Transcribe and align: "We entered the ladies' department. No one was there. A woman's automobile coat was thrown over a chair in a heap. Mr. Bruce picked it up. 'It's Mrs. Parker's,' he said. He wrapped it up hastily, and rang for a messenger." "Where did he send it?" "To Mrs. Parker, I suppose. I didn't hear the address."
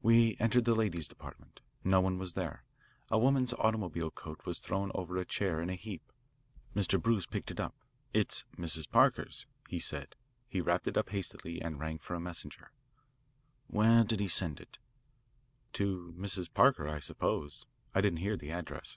"We 0.00 0.38
entered 0.40 0.64
the 0.64 0.74
ladies' 0.74 1.06
department. 1.06 1.60
No 1.84 2.00
one 2.00 2.16
was 2.16 2.32
there. 2.32 2.64
A 3.10 3.18
woman's 3.18 3.52
automobile 3.52 4.10
coat 4.10 4.46
was 4.46 4.58
thrown 4.58 4.90
over 4.94 5.18
a 5.18 5.26
chair 5.26 5.60
in 5.60 5.68
a 5.68 5.74
heap. 5.74 6.10
Mr. 6.74 6.98
Bruce 6.98 7.26
picked 7.26 7.50
it 7.50 7.60
up. 7.60 7.74
'It's 8.14 8.46
Mrs. 8.56 8.88
Parker's,' 8.88 9.44
he 9.68 9.78
said. 9.78 10.16
He 10.48 10.62
wrapped 10.62 10.88
it 10.88 10.96
up 10.96 11.10
hastily, 11.10 11.60
and 11.60 11.78
rang 11.78 11.98
for 11.98 12.14
a 12.14 12.20
messenger." 12.20 12.72
"Where 13.66 14.02
did 14.02 14.18
he 14.20 14.28
send 14.28 14.60
it?" 14.60 14.78
"To 15.74 16.14
Mrs. 16.16 16.50
Parker, 16.50 16.88
I 16.88 16.98
suppose. 16.98 17.66
I 17.94 18.00
didn't 18.00 18.20
hear 18.20 18.38
the 18.38 18.50
address." 18.52 18.96